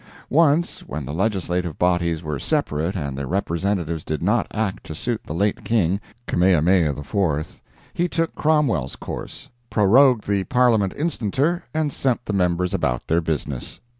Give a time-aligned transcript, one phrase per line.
[0.31, 5.23] Once, when the legislative bodies were separate and the Representatives did not act to suit
[5.25, 7.61] the late King (Kamehameha IV),
[7.93, 13.79] he took Cromwell's course—prorogued the Parliament instanter and sent the members about their business.